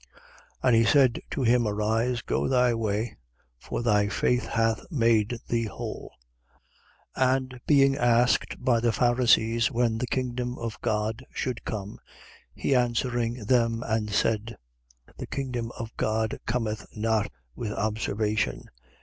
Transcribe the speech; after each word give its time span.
17:19. 0.63 0.63
And 0.63 0.75
he 0.77 0.83
said 0.83 1.21
to 1.29 1.43
him: 1.43 1.67
Arise, 1.67 2.23
go 2.23 2.47
thy 2.47 2.73
way; 2.73 3.17
for 3.59 3.83
thy 3.83 4.09
faith 4.09 4.47
hath 4.47 4.83
made 4.89 5.37
thee 5.47 5.65
whole. 5.65 6.13
17:20. 7.15 7.31
And 7.35 7.61
being 7.67 7.95
asked 7.97 8.55
by 8.57 8.79
the 8.79 8.91
Pharisees 8.91 9.69
when 9.69 9.99
the 9.99 10.07
kingdom 10.07 10.57
of 10.57 10.81
God 10.81 11.23
should 11.31 11.63
come, 11.65 11.99
he 12.55 12.73
answering 12.73 13.45
them 13.45 13.83
and 13.85 14.09
said: 14.09 14.57
The 15.17 15.27
kingdom 15.27 15.71
of 15.77 15.95
God 15.97 16.39
cometh 16.47 16.87
not 16.95 17.31
with 17.53 17.71
observation. 17.71 18.71